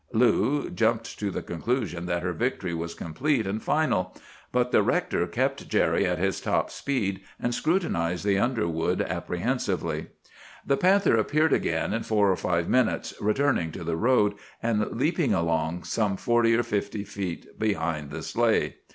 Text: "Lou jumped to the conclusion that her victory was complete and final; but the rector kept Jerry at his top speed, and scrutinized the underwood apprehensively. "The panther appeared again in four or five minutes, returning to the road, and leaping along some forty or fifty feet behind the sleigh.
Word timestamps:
"Lou 0.13 0.67
jumped 0.71 1.19
to 1.19 1.29
the 1.29 1.43
conclusion 1.43 2.07
that 2.07 2.23
her 2.23 2.33
victory 2.33 2.73
was 2.73 2.95
complete 2.95 3.45
and 3.45 3.61
final; 3.61 4.15
but 4.51 4.71
the 4.71 4.81
rector 4.81 5.27
kept 5.27 5.69
Jerry 5.69 6.07
at 6.07 6.17
his 6.17 6.41
top 6.41 6.71
speed, 6.71 7.21
and 7.39 7.53
scrutinized 7.53 8.25
the 8.25 8.39
underwood 8.39 9.03
apprehensively. 9.03 10.07
"The 10.65 10.75
panther 10.75 11.17
appeared 11.17 11.53
again 11.53 11.93
in 11.93 12.01
four 12.01 12.31
or 12.31 12.35
five 12.35 12.67
minutes, 12.67 13.13
returning 13.21 13.71
to 13.73 13.83
the 13.83 13.95
road, 13.95 14.33
and 14.63 14.87
leaping 14.89 15.35
along 15.35 15.83
some 15.83 16.17
forty 16.17 16.55
or 16.55 16.63
fifty 16.63 17.03
feet 17.03 17.59
behind 17.59 18.09
the 18.09 18.23
sleigh. 18.23 18.77